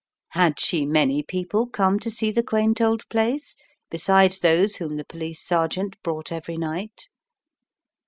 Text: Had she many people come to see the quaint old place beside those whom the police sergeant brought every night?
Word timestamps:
Had 0.29 0.59
she 0.59 0.87
many 0.87 1.21
people 1.21 1.67
come 1.67 1.99
to 1.99 2.09
see 2.09 2.31
the 2.31 2.41
quaint 2.41 2.81
old 2.81 3.07
place 3.07 3.55
beside 3.91 4.31
those 4.41 4.77
whom 4.77 4.95
the 4.97 5.05
police 5.05 5.43
sergeant 5.45 5.95
brought 6.01 6.31
every 6.31 6.57
night? 6.57 7.07